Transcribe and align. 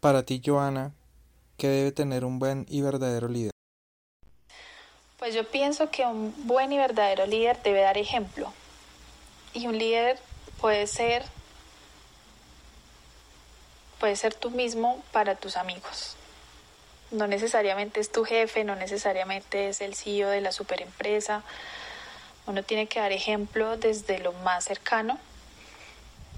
Para 0.00 0.22
ti, 0.22 0.42
Joana, 0.44 0.92
¿qué 1.56 1.68
debe 1.68 1.92
tener 1.92 2.24
un 2.24 2.38
buen 2.38 2.66
y 2.68 2.82
verdadero 2.82 3.28
líder? 3.28 3.50
Pues 5.18 5.34
yo 5.34 5.48
pienso 5.48 5.90
que 5.90 6.04
un 6.04 6.34
buen 6.46 6.72
y 6.72 6.78
verdadero 6.78 7.26
líder 7.26 7.62
debe 7.62 7.80
dar 7.80 7.96
ejemplo. 7.98 8.52
Y 9.54 9.66
un 9.66 9.78
líder 9.78 10.18
puede 10.60 10.86
ser 10.86 11.24
puede 13.98 14.16
ser 14.16 14.34
tú 14.34 14.50
mismo 14.50 15.02
para 15.12 15.34
tus 15.36 15.56
amigos. 15.56 16.16
No 17.10 17.26
necesariamente 17.26 18.00
es 18.00 18.12
tu 18.12 18.24
jefe, 18.24 18.64
no 18.64 18.76
necesariamente 18.76 19.68
es 19.68 19.80
el 19.80 19.94
CEO 19.94 20.28
de 20.28 20.40
la 20.40 20.52
superempresa. 20.52 21.42
Uno 22.46 22.62
tiene 22.62 22.86
que 22.86 23.00
dar 23.00 23.12
ejemplo 23.12 23.76
desde 23.76 24.18
lo 24.18 24.32
más 24.32 24.64
cercano 24.64 25.18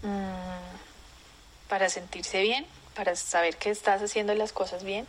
mm, 0.03 1.69
para 1.69 1.89
sentirse 1.89 2.41
bien, 2.43 2.67
para 2.99 3.15
saber 3.15 3.57
que 3.57 3.71
estás 3.71 4.03
haciendo 4.03 4.35
las 4.35 4.53
cosas 4.53 4.83
bien 4.83 5.07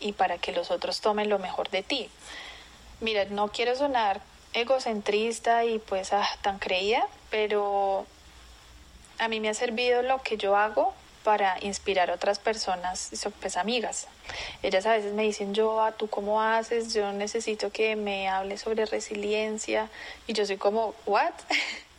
y 0.00 0.12
para 0.12 0.38
que 0.38 0.52
los 0.52 0.70
otros 0.70 1.02
tomen 1.02 1.28
lo 1.28 1.38
mejor 1.38 1.68
de 1.68 1.82
ti. 1.82 2.08
Mira, 3.00 3.26
no 3.26 3.48
quiero 3.48 3.76
sonar 3.76 4.22
egocentrista 4.54 5.66
y 5.66 5.78
pues 5.78 6.14
ah, 6.14 6.26
tan 6.40 6.58
creída, 6.58 7.06
pero 7.28 8.06
a 9.18 9.28
mí 9.28 9.38
me 9.38 9.50
ha 9.50 9.54
servido 9.54 10.00
lo 10.00 10.22
que 10.22 10.38
yo 10.38 10.56
hago 10.56 10.94
para 11.24 11.58
inspirar 11.60 12.10
a 12.10 12.14
otras 12.14 12.38
personas, 12.38 13.10
pues 13.38 13.58
amigas. 13.58 14.06
Ellas 14.62 14.86
a 14.86 14.92
veces 14.92 15.12
me 15.12 15.24
dicen, 15.24 15.52
yo, 15.52 15.86
¿tú 15.98 16.08
cómo 16.08 16.40
haces? 16.40 16.94
Yo 16.94 17.12
necesito 17.12 17.70
que 17.70 17.96
me 17.96 18.30
hables 18.30 18.62
sobre 18.62 18.86
resiliencia. 18.86 19.90
Y 20.26 20.32
yo 20.32 20.46
soy 20.46 20.56
como, 20.56 20.94
¿what? 21.04 21.34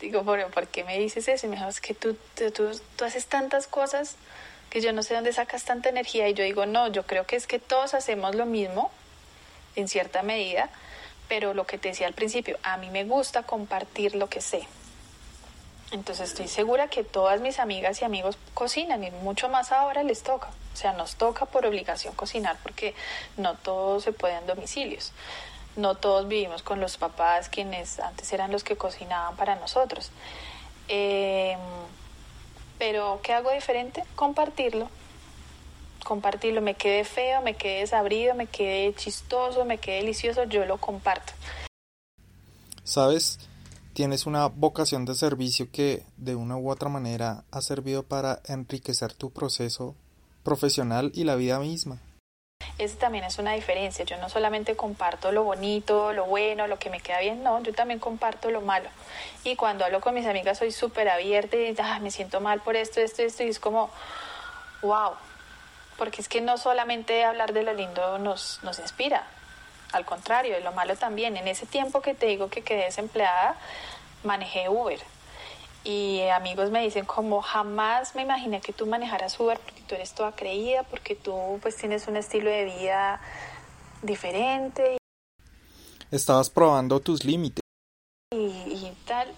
Digo, 0.00 0.22
bueno, 0.22 0.48
¿por 0.48 0.68
qué 0.68 0.84
me 0.84 0.98
dices 0.98 1.26
eso? 1.28 1.46
Y 1.46 1.48
me 1.48 1.56
dijo, 1.56 1.68
es 1.68 1.80
que 1.80 1.94
tú, 1.94 2.16
tú, 2.36 2.70
tú 2.96 3.04
haces 3.04 3.26
tantas 3.26 3.66
cosas 3.66 4.16
que 4.70 4.80
yo 4.80 4.92
no 4.92 5.02
sé 5.02 5.14
dónde 5.14 5.32
sacas 5.32 5.64
tanta 5.64 5.88
energía. 5.88 6.28
Y 6.28 6.34
yo 6.34 6.44
digo, 6.44 6.66
no, 6.66 6.88
yo 6.88 7.04
creo 7.04 7.26
que 7.26 7.36
es 7.36 7.46
que 7.46 7.58
todos 7.58 7.94
hacemos 7.94 8.34
lo 8.34 8.46
mismo, 8.46 8.90
en 9.76 9.88
cierta 9.88 10.22
medida, 10.22 10.70
pero 11.28 11.54
lo 11.54 11.66
que 11.66 11.78
te 11.78 11.88
decía 11.88 12.06
al 12.06 12.14
principio, 12.14 12.58
a 12.62 12.76
mí 12.76 12.90
me 12.90 13.04
gusta 13.04 13.42
compartir 13.42 14.14
lo 14.14 14.28
que 14.28 14.40
sé. 14.40 14.66
Entonces 15.90 16.30
estoy 16.30 16.48
segura 16.48 16.88
que 16.88 17.02
todas 17.02 17.40
mis 17.40 17.58
amigas 17.58 18.02
y 18.02 18.04
amigos 18.04 18.36
cocinan 18.54 19.04
y 19.04 19.10
mucho 19.10 19.48
más 19.48 19.72
ahora 19.72 20.02
les 20.02 20.22
toca. 20.22 20.48
O 20.74 20.76
sea, 20.76 20.92
nos 20.92 21.16
toca 21.16 21.46
por 21.46 21.64
obligación 21.64 22.14
cocinar 22.14 22.56
porque 22.62 22.94
no 23.36 23.54
todos 23.54 24.04
se 24.04 24.12
pueden 24.12 24.46
domicilios. 24.46 25.12
No 25.78 25.94
todos 25.94 26.26
vivimos 26.26 26.64
con 26.64 26.80
los 26.80 26.96
papás 26.96 27.48
quienes 27.48 28.00
antes 28.00 28.32
eran 28.32 28.50
los 28.50 28.64
que 28.64 28.76
cocinaban 28.76 29.36
para 29.36 29.54
nosotros. 29.54 30.10
Em, 30.88 31.58
pero 32.78 33.20
¿qué 33.22 33.32
hago 33.32 33.52
diferente? 33.52 34.02
Compartirlo. 34.16 34.88
Compartirlo. 36.04 36.60
Me 36.62 36.74
quede 36.74 37.04
feo, 37.04 37.42
me 37.42 37.54
quede 37.54 37.80
desabrido, 37.80 38.34
me 38.34 38.46
quede 38.46 38.92
chistoso, 38.96 39.64
me 39.64 39.78
quede 39.78 39.98
delicioso, 39.98 40.42
yo 40.44 40.64
lo 40.66 40.78
comparto. 40.78 41.32
¿Sabes? 42.82 43.38
tienes 43.98 44.26
una 44.26 44.46
vocación 44.46 45.04
de 45.04 45.16
servicio 45.16 45.72
que 45.72 46.04
de 46.16 46.36
una 46.36 46.56
u 46.56 46.70
otra 46.70 46.88
manera 46.88 47.44
ha 47.50 47.60
servido 47.60 48.04
para 48.04 48.40
enriquecer 48.44 49.12
tu 49.12 49.30
proceso 49.30 49.96
profesional 50.44 51.10
y 51.14 51.24
la 51.24 51.34
vida 51.34 51.58
misma. 51.58 52.00
Esa 52.78 52.96
también 52.96 53.24
es 53.24 53.38
una 53.38 53.52
diferencia. 53.52 54.04
Yo 54.04 54.16
no 54.18 54.28
solamente 54.28 54.76
comparto 54.76 55.32
lo 55.32 55.42
bonito, 55.42 56.12
lo 56.12 56.26
bueno, 56.26 56.68
lo 56.68 56.78
que 56.78 56.90
me 56.90 57.00
queda 57.00 57.18
bien, 57.20 57.42
no, 57.42 57.60
yo 57.62 57.74
también 57.74 57.98
comparto 57.98 58.50
lo 58.50 58.60
malo. 58.60 58.88
Y 59.42 59.56
cuando 59.56 59.84
hablo 59.84 60.00
con 60.00 60.14
mis 60.14 60.26
amigas 60.26 60.58
soy 60.58 60.70
súper 60.70 61.08
abierta 61.08 61.56
y 61.56 61.76
me 62.00 62.10
siento 62.12 62.40
mal 62.40 62.60
por 62.60 62.76
esto, 62.76 63.00
esto, 63.00 63.22
esto, 63.22 63.42
y 63.42 63.48
es 63.48 63.58
como, 63.58 63.90
wow. 64.82 65.12
Porque 65.96 66.20
es 66.22 66.28
que 66.28 66.40
no 66.40 66.56
solamente 66.56 67.24
hablar 67.24 67.52
de 67.52 67.64
lo 67.64 67.72
lindo 67.72 68.18
nos, 68.18 68.60
nos 68.62 68.78
inspira, 68.78 69.26
al 69.92 70.04
contrario, 70.04 70.54
de 70.54 70.60
lo 70.60 70.70
malo 70.70 70.94
también. 70.96 71.36
En 71.36 71.48
ese 71.48 71.66
tiempo 71.66 72.00
que 72.00 72.14
te 72.14 72.26
digo 72.26 72.48
que 72.48 72.62
quedé 72.62 72.84
desempleada, 72.84 73.56
manejé 74.22 74.68
Uber. 74.68 75.00
Y 75.88 76.20
amigos 76.28 76.70
me 76.70 76.82
dicen 76.82 77.06
como 77.06 77.40
jamás 77.40 78.14
me 78.14 78.20
imaginé 78.20 78.60
que 78.60 78.74
tú 78.74 78.84
manejaras 78.86 79.40
Uber 79.40 79.58
porque 79.58 79.80
tú 79.86 79.94
eres 79.94 80.12
toda 80.12 80.32
creída, 80.32 80.82
porque 80.82 81.16
tú 81.16 81.58
pues 81.62 81.76
tienes 81.76 82.06
un 82.08 82.18
estilo 82.18 82.50
de 82.50 82.66
vida 82.66 83.22
diferente. 84.02 84.98
Estabas 86.10 86.50
probando 86.50 87.00
tus 87.00 87.24
límites. 87.24 87.62
Y, 88.32 88.92
tal. 89.06 89.28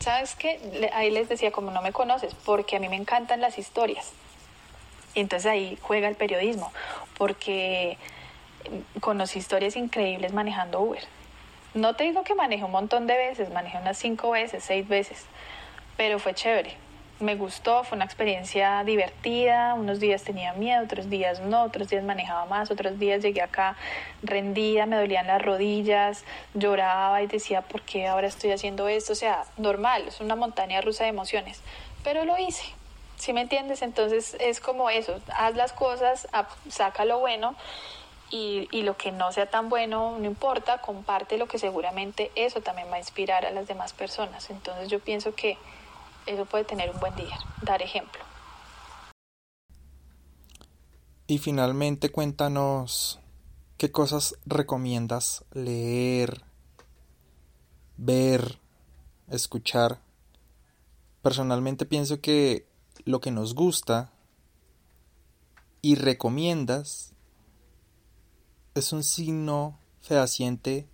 ¿Sabes 0.00 0.34
qué? 0.34 0.90
Ahí 0.92 1.12
les 1.12 1.28
decía 1.28 1.52
como 1.52 1.70
no 1.70 1.82
me 1.82 1.92
conoces, 1.92 2.34
porque 2.44 2.74
a 2.74 2.80
mí 2.80 2.88
me 2.88 2.96
encantan 2.96 3.40
las 3.40 3.58
historias. 3.58 4.10
Y 5.14 5.20
entonces 5.20 5.48
ahí 5.48 5.78
juega 5.82 6.08
el 6.08 6.16
periodismo, 6.16 6.72
porque 7.16 7.96
conocí 9.00 9.38
historias 9.38 9.76
increíbles 9.76 10.32
manejando 10.32 10.80
Uber. 10.80 11.21
No 11.74 11.94
te 11.94 12.04
digo 12.04 12.22
que 12.22 12.34
manejé 12.34 12.64
un 12.64 12.70
montón 12.70 13.06
de 13.06 13.16
veces, 13.16 13.50
manejé 13.50 13.78
unas 13.78 13.96
cinco 13.96 14.32
veces, 14.32 14.62
seis 14.62 14.86
veces, 14.86 15.24
pero 15.96 16.18
fue 16.18 16.34
chévere. 16.34 16.76
Me 17.18 17.34
gustó, 17.34 17.82
fue 17.84 17.96
una 17.96 18.04
experiencia 18.04 18.84
divertida. 18.84 19.72
Unos 19.72 19.98
días 19.98 20.22
tenía 20.22 20.52
miedo, 20.52 20.84
otros 20.84 21.08
días 21.08 21.40
no, 21.40 21.62
otros 21.62 21.88
días 21.88 22.04
manejaba 22.04 22.44
más, 22.44 22.70
otros 22.70 22.98
días 22.98 23.22
llegué 23.22 23.40
acá 23.40 23.76
rendida, 24.22 24.84
me 24.84 24.96
dolían 24.96 25.26
las 25.28 25.40
rodillas, 25.40 26.24
lloraba 26.52 27.22
y 27.22 27.26
decía, 27.26 27.62
¿por 27.62 27.80
qué 27.82 28.06
ahora 28.06 28.26
estoy 28.26 28.50
haciendo 28.50 28.86
esto? 28.88 29.14
O 29.14 29.16
sea, 29.16 29.44
normal, 29.56 30.04
es 30.08 30.20
una 30.20 30.36
montaña 30.36 30.82
rusa 30.82 31.04
de 31.04 31.10
emociones, 31.10 31.62
pero 32.04 32.26
lo 32.26 32.36
hice. 32.36 32.64
¿Sí 33.16 33.32
me 33.32 33.42
entiendes? 33.42 33.80
Entonces 33.80 34.36
es 34.40 34.60
como 34.60 34.90
eso, 34.90 35.20
haz 35.34 35.54
las 35.54 35.72
cosas, 35.72 36.28
saca 36.68 37.06
lo 37.06 37.20
bueno 37.20 37.54
y, 38.32 38.82
lo 38.82 38.96
que 38.96 39.12
no 39.12 39.30
sea 39.30 39.50
tan 39.50 39.68
bueno, 39.68 40.16
no 40.18 40.24
importa, 40.24 40.80
comparte 40.80 41.36
lo 41.36 41.46
que 41.46 41.58
seguramente 41.58 42.32
eso 42.34 42.62
también 42.62 42.88
va 42.90 42.96
a 42.96 42.98
inspirar 42.98 43.44
a 43.44 43.50
las 43.50 43.68
demás 43.68 43.92
personas. 43.92 44.48
Entonces 44.48 44.88
yo 44.88 45.00
pienso 45.00 45.34
que 45.34 45.58
eso 46.24 46.46
puede 46.46 46.64
tener 46.64 46.90
un 46.90 46.98
buen 46.98 47.14
día, 47.14 47.38
dar 47.60 47.82
ejemplo. 47.82 48.22
Y 51.26 51.38
finalmente 51.38 52.10
cuéntanos 52.10 53.20
qué 53.76 53.92
cosas 53.92 54.38
recomiendas 54.46 55.44
leer, 55.52 56.42
ver, 57.98 58.58
escuchar. 59.30 60.00
Personalmente 61.20 61.84
pienso 61.84 62.22
que 62.22 62.66
lo 63.04 63.20
que 63.20 63.30
nos 63.30 63.54
gusta 63.54 64.10
y 65.82 65.96
recomiendas 65.96 67.12
es 68.74 68.92
un 68.92 69.02
signo 69.02 69.78
fehaciente 70.00 70.86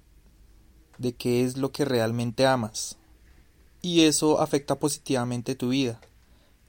de 0.98 1.14
qué 1.14 1.44
es 1.44 1.56
lo 1.56 1.70
que 1.70 1.84
realmente 1.84 2.46
amas. 2.46 2.96
Y 3.80 4.04
eso 4.04 4.40
afecta 4.40 4.78
positivamente 4.78 5.54
tu 5.54 5.68
vida. 5.68 6.00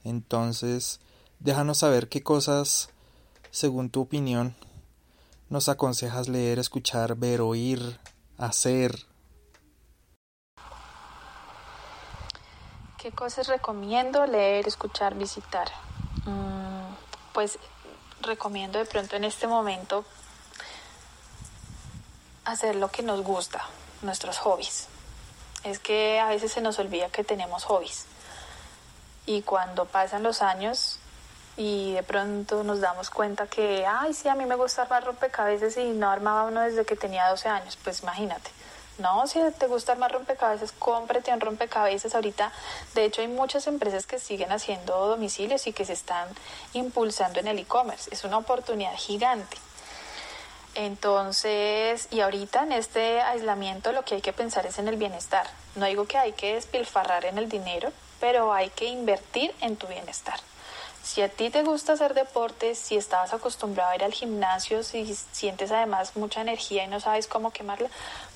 Entonces, 0.04 1.00
déjanos 1.40 1.78
saber 1.78 2.08
qué 2.08 2.22
cosas, 2.22 2.90
según 3.50 3.90
tu 3.90 4.00
opinión, 4.00 4.54
nos 5.48 5.68
aconsejas 5.68 6.28
leer, 6.28 6.60
escuchar, 6.60 7.16
ver, 7.16 7.40
oír, 7.40 7.98
hacer. 8.38 9.06
¿Qué 12.98 13.10
cosas 13.10 13.48
recomiendo 13.48 14.24
leer, 14.26 14.68
escuchar, 14.68 15.16
visitar? 15.16 15.68
Mm, 16.24 16.94
pues 17.32 17.58
recomiendo 18.22 18.78
de 18.78 18.84
pronto 18.84 19.16
en 19.16 19.24
este 19.24 19.48
momento 19.48 20.04
hacer 22.50 22.76
lo 22.76 22.90
que 22.90 23.02
nos 23.02 23.22
gusta, 23.22 23.64
nuestros 24.02 24.38
hobbies. 24.38 24.86
Es 25.64 25.78
que 25.78 26.20
a 26.20 26.28
veces 26.28 26.52
se 26.52 26.60
nos 26.60 26.78
olvida 26.78 27.08
que 27.08 27.24
tenemos 27.24 27.64
hobbies. 27.64 28.06
Y 29.26 29.42
cuando 29.42 29.84
pasan 29.84 30.22
los 30.22 30.42
años 30.42 30.98
y 31.56 31.92
de 31.92 32.02
pronto 32.02 32.64
nos 32.64 32.80
damos 32.80 33.10
cuenta 33.10 33.46
que, 33.46 33.84
ay, 33.86 34.14
sí, 34.14 34.28
a 34.28 34.34
mí 34.34 34.46
me 34.46 34.54
gusta 34.54 34.82
armar 34.82 35.04
rompecabezas 35.04 35.76
y 35.76 35.90
no 35.90 36.10
armaba 36.10 36.44
uno 36.44 36.62
desde 36.62 36.84
que 36.84 36.96
tenía 36.96 37.28
12 37.28 37.48
años, 37.48 37.78
pues 37.82 38.02
imagínate. 38.02 38.50
No, 39.00 39.26
si 39.26 39.40
te 39.58 39.66
gusta 39.66 39.92
armar 39.92 40.12
rompecabezas, 40.12 40.72
cómprate 40.72 41.32
un 41.32 41.40
rompecabezas. 41.40 42.14
Ahorita, 42.14 42.52
de 42.94 43.06
hecho, 43.06 43.22
hay 43.22 43.28
muchas 43.28 43.66
empresas 43.66 44.06
que 44.06 44.18
siguen 44.18 44.52
haciendo 44.52 45.06
domicilios 45.06 45.66
y 45.66 45.72
que 45.72 45.86
se 45.86 45.94
están 45.94 46.28
impulsando 46.74 47.40
en 47.40 47.48
el 47.48 47.58
e-commerce. 47.58 48.10
Es 48.12 48.24
una 48.24 48.36
oportunidad 48.36 48.94
gigante. 48.96 49.56
Entonces, 50.80 52.08
y 52.10 52.20
ahorita 52.20 52.62
en 52.62 52.72
este 52.72 53.20
aislamiento 53.20 53.92
lo 53.92 54.02
que 54.02 54.14
hay 54.14 54.22
que 54.22 54.32
pensar 54.32 54.64
es 54.64 54.78
en 54.78 54.88
el 54.88 54.96
bienestar. 54.96 55.46
No 55.74 55.84
digo 55.84 56.06
que 56.06 56.16
hay 56.16 56.32
que 56.32 56.54
despilfarrar 56.54 57.26
en 57.26 57.36
el 57.36 57.50
dinero, 57.50 57.92
pero 58.18 58.54
hay 58.54 58.70
que 58.70 58.86
invertir 58.86 59.54
en 59.60 59.76
tu 59.76 59.86
bienestar. 59.88 60.40
Si 61.02 61.22
a 61.22 61.28
ti 61.28 61.48
te 61.48 61.62
gusta 61.62 61.94
hacer 61.94 62.12
deporte, 62.12 62.74
si 62.74 62.96
estabas 62.96 63.32
acostumbrado 63.32 63.90
a 63.90 63.96
ir 63.96 64.04
al 64.04 64.12
gimnasio, 64.12 64.82
si 64.82 65.16
sientes 65.32 65.72
además 65.72 66.14
mucha 66.14 66.42
energía 66.42 66.84
y 66.84 66.88
no 66.88 67.00
sabes 67.00 67.26
cómo 67.26 67.52
quemarla, 67.52 67.88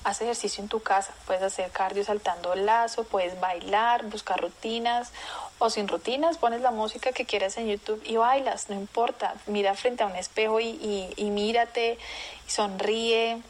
haz 0.03 0.21
ejercicio 0.21 0.63
en 0.63 0.67
tu 0.67 0.81
casa. 0.81 1.13
Puedes 1.27 1.43
hacer 1.43 1.69
cardio 1.71 2.03
saltando 2.03 2.55
lazo, 2.55 3.03
puedes 3.03 3.39
bailar, 3.39 4.05
buscar 4.05 4.41
rutinas 4.41 5.11
o 5.59 5.69
sin 5.69 5.87
rutinas, 5.87 6.37
pones 6.37 6.61
la 6.61 6.71
música 6.71 7.11
que 7.11 7.25
quieras 7.25 7.55
en 7.57 7.67
YouTube 7.67 8.01
y 8.03 8.17
bailas, 8.17 8.69
no 8.69 8.75
importa. 8.75 9.35
Mira 9.45 9.75
frente 9.75 10.03
a 10.03 10.07
un 10.07 10.15
espejo 10.15 10.59
y, 10.59 11.13
y, 11.15 11.29
mírate, 11.29 11.99
sonríe, 12.47 13.41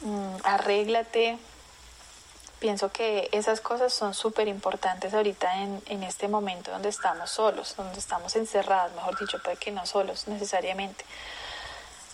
mm, 0.00 0.36
arréglate, 0.42 1.38
pienso 2.62 2.92
que 2.92 3.28
esas 3.32 3.60
cosas 3.60 3.92
son 3.92 4.14
súper 4.14 4.46
importantes 4.46 5.12
ahorita 5.12 5.62
en, 5.62 5.82
en, 5.86 6.04
este 6.04 6.28
momento 6.28 6.70
donde 6.70 6.90
estamos 6.90 7.28
solos, 7.28 7.74
donde 7.76 7.98
estamos 7.98 8.36
encerrados, 8.36 8.94
mejor 8.94 9.18
dicho, 9.18 9.42
puede 9.42 9.56
que 9.56 9.72
no 9.72 9.84
solos 9.84 10.28
necesariamente. 10.28 11.04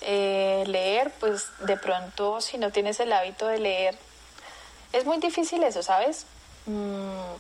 Eh, 0.01 0.65
leer, 0.67 1.13
pues 1.21 1.51
de 1.67 1.77
pronto 1.77 2.41
si 2.41 2.57
no 2.57 2.73
tienes 2.73 2.99
el 2.99 3.13
hábito 3.13 3.47
de 3.47 3.59
leer, 3.59 3.99
es 4.95 5.05
muy 5.05 5.19
difícil 5.19 5.63
eso, 5.65 5.83
¿sabes? 5.83 6.25
Mm, 6.65 7.35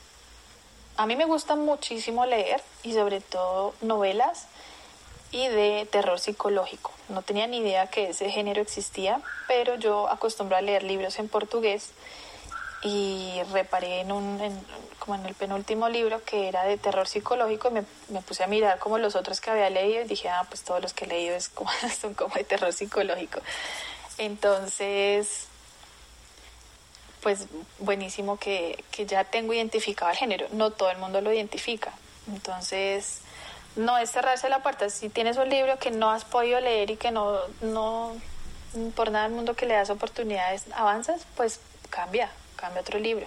a 0.98 1.06
mí 1.06 1.16
me 1.16 1.24
gusta 1.24 1.56
muchísimo 1.56 2.26
leer 2.26 2.62
y 2.82 2.92
sobre 2.92 3.22
todo 3.22 3.72
novelas 3.80 4.48
y 5.30 5.48
de 5.48 5.88
terror 5.90 6.20
psicológico. 6.20 6.92
No 7.08 7.22
tenía 7.22 7.46
ni 7.46 7.58
idea 7.58 7.86
que 7.86 8.10
ese 8.10 8.28
género 8.28 8.60
existía, 8.60 9.22
pero 9.46 9.76
yo 9.76 10.10
acostumbro 10.10 10.58
a 10.58 10.60
leer 10.60 10.82
libros 10.82 11.18
en 11.18 11.28
portugués 11.28 11.92
y 12.82 13.40
reparé 13.52 14.00
en 14.00 14.12
un, 14.12 14.38
como 14.98 15.16
en 15.16 15.26
el 15.26 15.34
penúltimo 15.34 15.88
libro 15.88 16.22
que 16.24 16.48
era 16.48 16.64
de 16.64 16.76
terror 16.76 17.08
psicológico 17.08 17.68
y 17.68 18.12
me, 18.12 18.20
puse 18.22 18.44
a 18.44 18.46
mirar 18.46 18.78
como 18.78 18.98
los 18.98 19.16
otros 19.16 19.40
que 19.40 19.50
había 19.50 19.70
leído 19.70 20.02
y 20.02 20.08
dije, 20.08 20.28
ah, 20.28 20.44
pues 20.48 20.62
todos 20.62 20.80
los 20.80 20.92
que 20.92 21.04
he 21.04 21.08
leído 21.08 21.34
es 21.34 21.48
como, 21.48 21.70
son 22.00 22.14
como 22.14 22.34
de 22.34 22.44
terror 22.44 22.72
psicológico. 22.72 23.40
Entonces, 24.18 25.46
pues 27.22 27.46
buenísimo 27.78 28.38
que, 28.38 28.84
que 28.90 29.06
ya 29.06 29.24
tengo 29.24 29.52
identificado 29.52 30.10
el 30.10 30.16
género, 30.16 30.46
no 30.52 30.70
todo 30.70 30.90
el 30.90 30.98
mundo 30.98 31.20
lo 31.20 31.32
identifica. 31.32 31.92
Entonces, 32.28 33.20
no 33.76 33.96
es 33.98 34.10
cerrarse 34.10 34.48
la 34.48 34.62
puerta, 34.62 34.90
si 34.90 35.08
tienes 35.08 35.36
un 35.36 35.48
libro 35.48 35.78
que 35.78 35.90
no 35.90 36.10
has 36.10 36.24
podido 36.24 36.60
leer 36.60 36.90
y 36.90 36.96
que 36.96 37.10
no, 37.10 37.38
no 37.60 38.14
por 38.94 39.10
nada 39.10 39.26
del 39.26 39.34
mundo 39.34 39.54
que 39.54 39.66
le 39.66 39.74
das 39.74 39.90
oportunidades 39.90 40.64
avanzas, 40.74 41.22
pues 41.36 41.60
cambia, 41.90 42.30
cambia 42.58 42.82
otro 42.82 42.98
libro. 42.98 43.26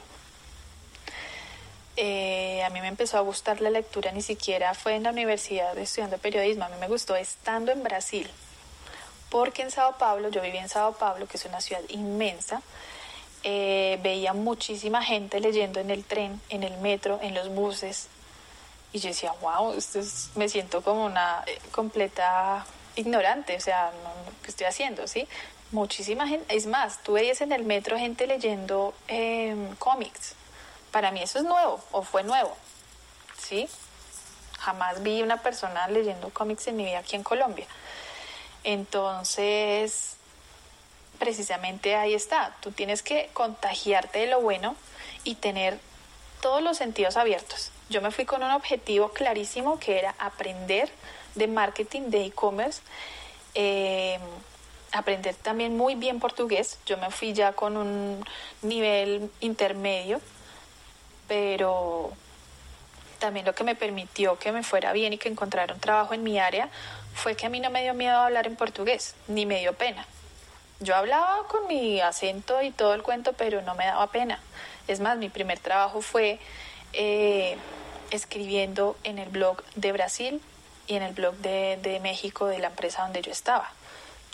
Eh, 1.98 2.64
a 2.64 2.70
mí 2.70 2.80
me 2.80 2.88
empezó 2.88 3.18
a 3.18 3.22
gustar 3.22 3.60
la 3.62 3.70
lectura, 3.70 4.12
ni 4.12 4.22
siquiera 4.22 4.74
fue 4.74 4.96
en 4.96 5.04
la 5.04 5.10
universidad 5.10 5.78
estudiando 5.78 6.18
periodismo, 6.18 6.64
a 6.64 6.70
mí 6.70 6.76
me 6.80 6.88
gustó 6.88 7.16
estando 7.16 7.72
en 7.72 7.84
Brasil, 7.84 8.30
porque 9.30 9.64
en 9.64 9.72
Sao 9.72 9.98
Paulo, 9.98 10.30
yo 10.30 10.42
vivía 10.42 10.62
en 10.62 10.70
Sao 10.70 10.94
Paulo, 10.94 11.28
que 11.28 11.38
es 11.38 11.46
una 11.46 11.60
ciudad 11.60 11.82
inmensa, 11.90 12.62
eh, 13.44 14.00
veía 14.02 14.34
muchísima 14.34 15.04
gente 15.04 15.40
leyendo 15.40 15.80
en 15.80 15.90
el 15.90 16.06
tren, 16.06 16.40
en 16.50 16.64
el 16.64 16.78
metro, 16.78 17.20
en 17.22 17.34
los 17.34 17.50
buses, 17.50 18.08
y 18.94 19.00
yo 19.00 19.10
decía, 19.10 19.34
wow, 19.42 19.74
esto 19.74 20.00
me 20.36 20.48
siento 20.48 20.82
como 20.82 21.06
una 21.06 21.44
eh, 21.46 21.60
completa 21.72 22.66
ignorante, 22.96 23.56
o 23.56 23.62
sea, 23.62 23.92
¿qué 24.44 24.50
estoy 24.50 24.66
haciendo? 24.66 25.08
¿sí? 25.08 25.28
Muchísima 25.72 26.28
gente, 26.28 26.56
es 26.56 26.66
más, 26.66 27.02
tú 27.04 27.14
veías 27.14 27.42
en 27.42 27.52
el 27.52 27.64
metro 27.64 27.98
gente 27.98 28.28
leyendo 28.28 28.94
em, 29.08 29.76
cómics. 29.76 30.36
Para 30.92 31.12
mí 31.12 31.22
eso 31.22 31.40
es 31.40 31.46
nuevo, 31.46 31.82
o 31.92 32.02
fue 32.04 32.24
nuevo, 32.24 32.56
¿sí? 33.38 33.70
Jamás 34.60 35.02
vi 35.02 35.22
una 35.22 35.38
persona 35.38 35.88
leyendo 35.88 36.30
cómics 36.30 36.68
en 36.68 36.78
mi 36.78 36.86
vida 36.86 37.00
aquí 37.00 37.16
en 37.16 37.24
Colombia. 37.24 37.66
Entonces, 38.64 40.18
precisamente 41.18 41.96
ahí 41.96 42.14
está, 42.14 42.56
tú 42.62 42.72
tienes 42.72 43.02
que 43.02 43.30
contagiarte 43.34 44.20
de 44.20 44.28
lo 44.28 44.42
bueno 44.42 44.76
y 45.24 45.36
tener 45.36 45.80
todos 46.42 46.62
los 46.62 46.78
sentidos 46.78 47.16
abiertos. 47.18 47.72
Yo 47.90 48.02
me 48.02 48.12
fui 48.12 48.26
con 48.26 48.44
un 48.44 48.52
objetivo 48.52 49.10
clarísimo 49.10 49.80
que 49.80 49.98
era 50.00 50.16
aprender 50.20 50.92
de 51.36 51.48
marketing, 51.48 52.10
de 52.10 52.26
e-commerce. 52.26 52.82
Eh, 53.54 54.20
aprender 54.92 55.36
también 55.36 55.78
muy 55.78 55.96
bien 55.96 56.20
portugués. 56.20 56.80
Yo 56.86 56.98
me 56.98 57.10
fui 57.12 57.34
ya 57.34 57.54
con 57.54 57.78
un 57.78 58.26
nivel 58.62 59.30
intermedio, 59.40 60.22
pero 61.28 62.12
también 63.20 63.46
lo 63.46 63.54
que 63.54 63.64
me 63.64 63.76
permitió 63.76 64.38
que 64.38 64.52
me 64.52 64.64
fuera 64.64 64.94
bien 64.94 65.14
y 65.14 65.18
que 65.18 65.30
encontrara 65.30 65.74
un 65.74 65.80
trabajo 65.80 66.14
en 66.14 66.24
mi 66.24 66.40
área 66.40 66.70
fue 67.14 67.36
que 67.36 67.46
a 67.46 67.50
mí 67.50 67.60
no 67.60 67.70
me 67.70 67.84
dio 67.84 67.94
miedo 67.94 68.18
hablar 68.18 68.48
en 68.48 68.56
portugués, 68.56 69.16
ni 69.28 69.46
me 69.46 69.60
dio 69.60 69.74
pena. 69.74 70.06
Yo 70.80 70.96
hablaba 70.96 71.48
con 71.48 71.68
mi 71.68 72.02
acento 72.02 72.62
y 72.62 72.72
todo 72.72 72.96
el 72.96 73.04
cuento, 73.04 73.34
pero 73.34 73.62
no 73.62 73.76
me 73.76 73.86
daba 73.86 74.08
pena. 74.08 74.40
Es 74.88 75.00
más, 75.00 75.18
mi 75.18 75.30
primer 75.30 75.60
trabajo 75.60 76.02
fue 76.02 76.40
eh, 76.94 77.56
escribiendo 78.10 78.98
en 79.04 79.20
el 79.20 79.30
blog 79.30 79.64
de 79.76 79.92
Brasil 79.92 80.42
y 80.88 80.96
en 80.96 81.04
el 81.04 81.14
blog 81.14 81.36
de, 81.36 81.78
de 81.84 82.00
México 82.00 82.48
de 82.48 82.58
la 82.58 82.68
empresa 82.68 83.04
donde 83.04 83.22
yo 83.22 83.32
estaba. 83.32 83.72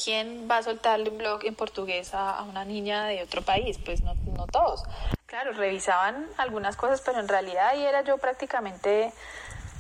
¿Quién 0.02 0.48
va 0.50 0.58
a 0.58 0.64
soltarle 0.64 1.10
un 1.10 1.18
blog 1.18 1.46
en 1.46 1.56
portugués 1.56 2.14
a, 2.14 2.42
una 2.44 2.64
niña 2.64 3.06
de 3.08 3.24
otro 3.24 3.42
país? 3.42 3.78
Pues 3.84 4.02
no, 4.04 4.16
no 4.36 4.48
todos. 4.48 4.84
Claro, 5.26 5.52
revisaban 5.54 6.28
algunas 6.38 6.78
cosas, 6.78 7.02
pero 7.02 7.20
en 7.20 7.28
realidad 7.28 7.70
ahí 7.70 7.84
era 7.84 8.02
yo 8.04 8.18
prácticamente 8.18 9.12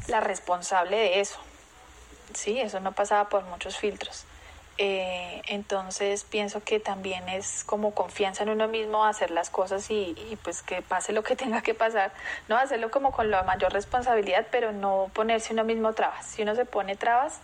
la 0.07 0.19
responsable 0.19 0.97
de 0.97 1.19
eso. 1.21 1.39
Sí, 2.33 2.59
eso 2.59 2.79
no 2.79 2.91
pasaba 2.91 3.29
por 3.29 3.43
muchos 3.45 3.77
filtros. 3.77 4.25
Eh, 4.79 5.41
entonces 5.47 6.23
pienso 6.23 6.63
que 6.63 6.79
también 6.79 7.27
es 7.29 7.63
como 7.63 7.95
confianza 7.95 8.43
en 8.43 8.49
uno 8.49 8.67
mismo 8.67 9.05
hacer 9.05 9.31
las 9.31 9.49
cosas 9.49 9.89
y, 9.89 10.15
y, 10.29 10.37
pues 10.43 10.61
que 10.61 10.83
pase 10.83 11.13
lo 11.13 11.23
que 11.23 11.35
tenga 11.43 11.61
que 11.61 11.73
pasar, 11.73 12.13
no 12.47 12.57
hacerlo 12.57 12.91
como 12.91 13.11
con 13.11 13.31
la 13.31 13.43
mayor 13.43 13.73
responsabilidad, 13.73 14.47
pero 14.51 14.71
no 14.71 15.09
ponerse 15.13 15.53
uno 15.53 15.63
mismo 15.63 15.93
trabas. 15.93 16.27
Si 16.27 16.43
uno 16.43 16.53
se 16.55 16.65
pone 16.65 16.95
trabas, 16.95 17.39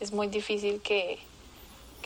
es 0.00 0.12
muy 0.12 0.28
difícil 0.28 0.80
que, 0.80 1.18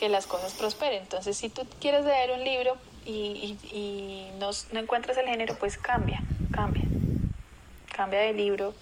que 0.02 0.08
las 0.08 0.26
cosas 0.26 0.52
prosperen. 0.54 1.00
Entonces, 1.00 1.37
si 1.37 1.49
tú 1.49 1.64
quieres 1.81 2.04
leer 2.04 2.32
un 2.32 2.43
libro 2.43 2.76
y, 3.06 4.26
no, 4.40 4.50
encuentras 4.76 5.16
el 5.16 5.26
género, 5.26 5.54
pues 5.60 5.78
cambia, 5.78 6.20
cambia. 6.50 6.82
Cambia 7.94 8.19
de 8.19 8.32
libro. 8.32 8.75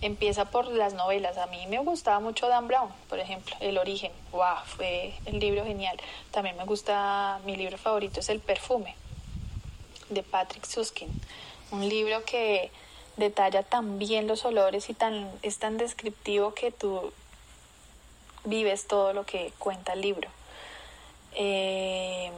Empieza 0.00 0.46
por 0.46 0.66
las 0.68 0.94
novelas. 0.94 1.36
A 1.36 1.48
mí 1.48 1.66
me 1.66 1.80
gustaba 1.80 2.18
mucho 2.18 2.48
Dan 2.48 2.66
Brown, 2.66 2.88
por 3.10 3.18
ejemplo, 3.18 3.54
El 3.60 3.76
origen. 3.76 4.10
¡Wow! 4.32 4.56
Fue 4.64 5.12
el 5.26 5.38
libro 5.38 5.66
genial. 5.66 5.98
También 6.30 6.56
me 6.56 6.64
gusta, 6.64 7.40
mi 7.44 7.56
libro 7.56 7.76
favorito 7.76 8.20
es 8.20 8.30
El 8.30 8.40
perfume, 8.40 8.94
de 10.08 10.22
Patrick 10.22 10.64
Suskin. 10.64 11.10
Un 11.72 11.86
libro 11.86 12.24
que 12.24 12.70
detalla 13.18 13.64
tan 13.64 13.98
bien 13.98 14.26
los 14.26 14.46
olores 14.46 14.88
y 14.88 14.94
tan, 14.94 15.30
es 15.42 15.58
tan 15.58 15.76
descriptivo 15.76 16.54
que 16.54 16.72
tú 16.72 17.12
vives 18.44 18.86
todo 18.86 19.12
lo 19.12 19.26
que 19.26 19.52
cuenta 19.58 19.92
el 19.92 20.00
libro. 20.00 20.30
Eh, 21.34 22.30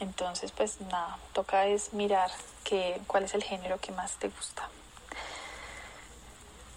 entonces, 0.00 0.52
pues 0.52 0.80
nada, 0.82 1.18
toca 1.32 1.66
es 1.66 1.92
mirar 1.92 2.30
que, 2.64 3.00
cuál 3.06 3.24
es 3.24 3.34
el 3.34 3.42
género 3.42 3.78
que 3.78 3.92
más 3.92 4.16
te 4.16 4.28
gusta. 4.28 4.68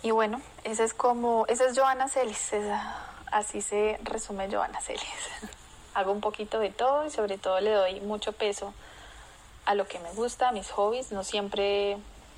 Y 0.01 0.11
bueno, 0.11 0.41
esa 0.63 0.85
es 0.85 0.93
como, 0.93 1.45
esa 1.47 1.65
es 1.65 1.77
Joana 1.77 2.07
Celis, 2.07 2.51
así 3.31 3.61
se 3.61 3.99
resume 4.03 4.49
Joana 4.49 4.79
Celis. 4.79 5.03
Hago 5.93 6.13
un 6.13 6.21
poquito 6.21 6.59
de 6.59 6.69
todo 6.69 7.05
y 7.05 7.09
sobre 7.09 7.37
todo 7.37 7.59
le 7.59 7.71
doy 7.71 7.99
mucho 7.99 8.31
peso 8.31 8.73
a 9.65 9.75
lo 9.75 9.87
que 9.87 9.99
me 9.99 10.11
gusta, 10.13 10.49
a 10.49 10.51
mis 10.53 10.71
hobbies. 10.71 11.11
No 11.11 11.23
siempre 11.23 11.97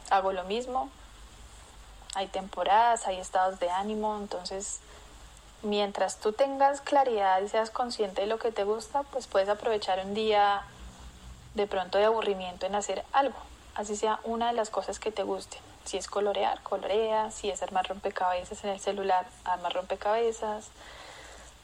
hago 0.10 0.34
lo 0.34 0.44
mismo. 0.46 0.90
Hay 2.16 2.28
temporadas, 2.28 3.06
hay 3.06 3.20
estados 3.20 3.60
de 3.60 3.70
ánimo, 3.70 4.18
entonces 4.18 4.80
mientras 5.64 6.20
tú 6.20 6.34
tengas 6.34 6.82
claridad 6.82 7.42
y 7.42 7.50
seas 7.50 7.70
consciente 7.70 8.22
de 8.22 8.28
lo 8.28 8.40
que 8.40 8.52
te 8.52 8.64
gusta, 8.64 9.04
pues 9.04 9.28
puedes 9.28 9.50
aprovechar 9.50 10.04
un 10.06 10.14
día 10.14 10.64
de 11.54 11.68
pronto 11.68 11.98
de 11.98 12.06
aburrimiento 12.06 12.66
en 12.66 12.76
hacer 12.76 13.04
algo, 13.12 13.36
así 13.76 13.96
sea 13.96 14.20
una 14.24 14.48
de 14.48 14.54
las 14.54 14.70
cosas 14.70 15.00
que 15.00 15.12
te 15.12 15.24
guste. 15.24 15.58
Si 15.86 15.98
es 15.98 16.08
colorear, 16.08 16.62
colorea, 16.62 17.32
si 17.32 17.50
es 17.50 17.64
armar 17.64 17.88
rompecabezas 17.88 18.64
en 18.64 18.70
el 18.70 18.80
celular, 18.80 19.26
arma 19.46 19.70
rompecabezas. 19.70 20.70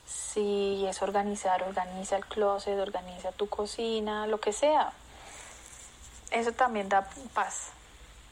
Si 0.07 0.85
es 0.87 1.01
organizar, 1.01 1.61
organiza 1.63 2.17
el 2.17 2.25
closet, 2.25 2.79
organiza 2.79 3.31
tu 3.31 3.47
cocina, 3.47 4.25
lo 4.25 4.39
que 4.39 4.53
sea. 4.53 4.91
Eso 6.31 6.51
también 6.51 6.89
da 6.89 7.07
paz. 7.33 7.69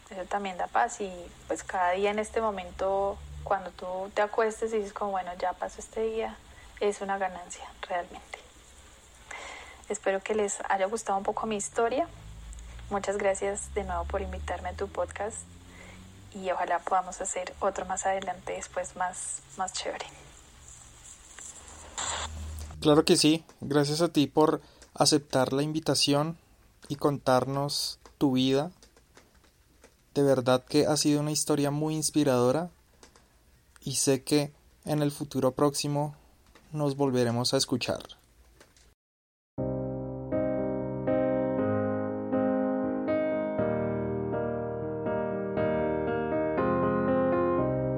Eso 0.10 0.24
también 0.26 0.58
da 0.58 0.68
paz 0.68 1.02
y 1.02 1.12
pues 1.48 1.64
cada 1.64 1.92
día 1.92 2.12
en 2.12 2.20
este 2.20 2.42
momento 2.42 3.18
cuando 3.46 3.70
tú 3.70 3.86
te 4.14 4.24
acuestes 4.24 4.74
y 4.74 4.78
dices 4.78 4.92
como, 4.92 5.12
bueno, 5.12 5.32
ya 5.40 5.54
pasó 5.54 5.80
este 5.80 6.02
día, 6.02 6.36
es 6.80 7.00
una 7.00 7.18
ganancia 7.20 7.64
realmente. 7.88 8.40
Espero 9.88 10.20
que 10.22 10.34
les 10.34 10.58
haya 10.68 10.88
gustado 10.88 11.20
un 11.20 11.24
poco 11.24 11.46
mi 11.46 11.56
historia. 11.56 12.08
Muchas 12.90 13.18
gracias 13.18 13.74
de 13.76 13.84
nuevo 13.84 14.04
por 14.06 14.22
invitarme 14.24 14.70
a 14.70 14.74
tu 14.74 14.88
podcast 14.88 15.38
y 16.34 16.50
ojalá 16.50 16.80
podamos 16.80 17.22
hacer 17.22 17.54
otro 17.60 17.86
más 17.86 18.08
adelante 18.08 18.54
después 18.54 18.96
más, 18.96 19.42
más 19.58 19.72
chévere. 19.74 20.06
Claro 22.82 23.06
que 23.06 23.16
sí, 23.16 23.46
gracias 23.62 24.02
a 24.02 24.10
ti 24.10 24.26
por 24.26 24.62
aceptar 24.96 25.54
la 25.54 25.62
invitación 25.62 26.36
y 26.88 26.96
contarnos 26.96 28.00
tu 28.18 28.32
vida. 28.32 28.72
De 30.16 30.24
verdad 30.24 30.64
que 30.66 30.88
ha 30.88 30.98
sido 30.98 31.22
una 31.22 31.32
historia 31.32 31.70
muy 31.70 31.94
inspiradora 31.94 32.72
y 33.86 33.94
sé 33.94 34.24
que 34.24 34.52
en 34.84 35.02
el 35.02 35.12
futuro 35.12 35.52
próximo 35.52 36.16
nos 36.74 36.98
volveremos 36.98 37.54
a 37.54 37.58
escuchar. 37.58 38.02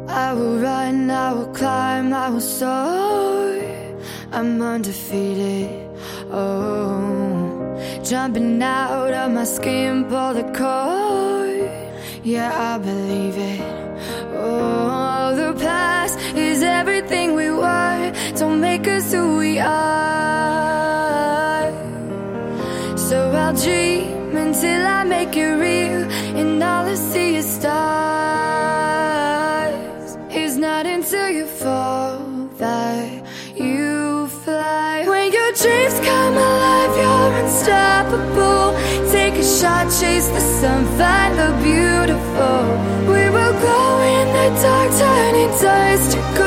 I 0.09 0.33
will 0.33 0.59
run, 0.59 1.09
I 1.09 1.33
will 1.33 1.51
climb, 1.53 2.13
I 2.13 2.29
will 2.29 2.41
soar. 2.41 3.47
I'm 4.33 4.61
undefeated. 4.61 5.87
Oh, 6.31 7.79
jumping 8.03 8.61
out 8.61 9.13
of 9.13 9.31
my 9.31 9.45
skin, 9.45 10.03
pull 10.05 10.33
the 10.33 10.43
cord. 10.53 11.69
Yeah, 12.23 12.51
I 12.51 12.77
believe 12.77 13.37
it. 13.37 13.61
Oh, 14.35 14.76
is 16.15 16.61
everything 16.63 17.33
we 17.35 17.49
were. 17.49 18.11
Don't 18.35 18.59
make 18.61 18.87
us 18.87 19.11
who 19.11 19.37
we 19.37 19.59
are. 19.59 19.77
So 22.97 23.31
I'll 23.31 23.53
dream 23.53 24.35
until 24.35 24.85
I 24.85 25.03
make 25.03 25.35
it 25.35 25.53
real, 25.65 26.03
and 26.39 26.63
all 26.63 26.85
I 26.85 26.95
see 26.95 27.35
is 27.35 27.45
stars. 27.59 27.77
It's 30.29 30.55
not 30.55 30.85
until 30.85 31.29
you 31.29 31.45
fall 31.45 32.19
that 32.57 33.23
you 33.55 34.27
fly. 34.43 35.05
When 35.07 35.31
your 35.31 35.51
dreams 35.61 35.99
come 36.09 36.35
alive, 36.49 36.93
you're 37.01 37.33
unstoppable. 37.43 38.75
Take 39.11 39.35
a 39.35 39.43
shot, 39.43 39.85
chase 39.99 40.27
the 40.27 40.41
sun, 40.59 40.85
find 40.99 41.33
the 41.41 41.51
beautiful. 41.63 42.59
We 43.13 43.23
will 43.35 43.53
dark, 43.65 43.86
taste 45.55 46.17
go 46.35 46.46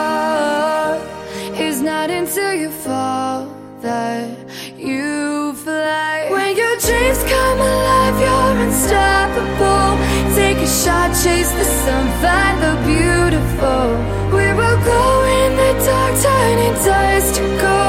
Until 2.33 2.53
you 2.53 2.71
fall 2.71 3.45
that 3.81 4.29
you 4.77 5.51
fly. 5.51 6.29
When 6.31 6.55
your 6.55 6.77
dreams 6.79 7.21
come 7.27 7.59
alive, 7.59 8.15
you're 8.23 8.55
unstoppable. 8.67 9.99
Take 10.33 10.59
a 10.59 10.65
shot, 10.65 11.09
chase 11.21 11.51
the 11.51 11.65
sun, 11.65 12.07
find 12.23 12.57
the 12.63 12.75
beautiful. 12.87 13.83
We 14.31 14.47
will 14.59 14.79
go 14.95 15.03
in 15.43 15.57
the 15.59 15.73
dark, 15.85 16.13
turning 16.23 16.73
dust 16.85 17.35
to 17.35 17.41
gold, 17.59 17.80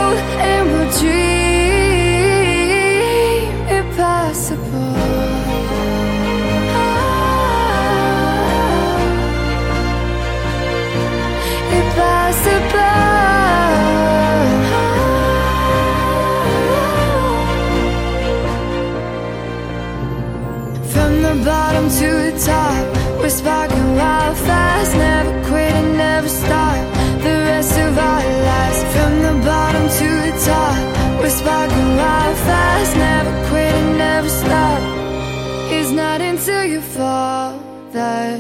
not 36.13 36.21
until 36.21 36.63
you 36.63 36.81
fall 36.83 37.59
that 37.93 38.39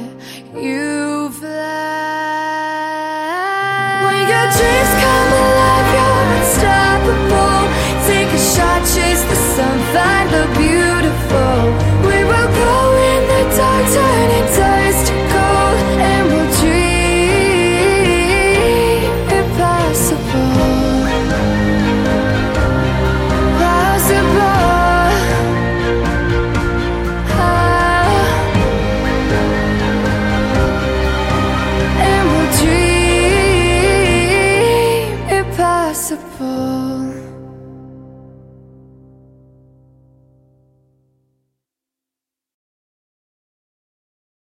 you 0.55 1.31
fly. 1.31 1.49
When 4.05 4.29
your 4.33 4.47
dreams 4.57 4.93
come 5.02 5.22